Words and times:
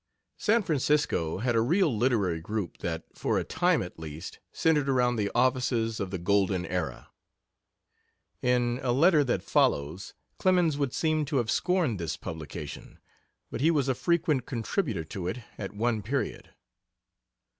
San 0.39 0.63
Francisco 0.63 1.37
had 1.37 1.55
a 1.55 1.61
real 1.61 1.95
literary 1.95 2.41
group 2.41 2.77
that, 2.79 3.03
for 3.13 3.37
a 3.37 3.43
time 3.43 3.83
at 3.83 3.99
least, 3.99 4.39
centered 4.51 4.89
around 4.89 5.15
the 5.15 5.29
offices 5.35 5.99
of 5.99 6.09
the 6.09 6.17
Golden 6.17 6.65
Era. 6.65 7.11
In 8.41 8.79
a 8.81 8.93
letter 8.93 9.23
that 9.23 9.43
follows 9.43 10.15
Clemens 10.39 10.75
would 10.75 10.95
seem 10.95 11.23
to 11.25 11.37
have 11.37 11.51
scorned 11.51 11.99
this 11.99 12.17
publication, 12.17 12.97
but 13.51 13.61
he 13.61 13.69
was 13.69 13.87
a 13.87 13.93
frequent 13.93 14.47
contributor 14.47 15.03
to 15.03 15.27
it 15.27 15.37
at 15.59 15.71
one 15.75 16.01
period. 16.01 16.51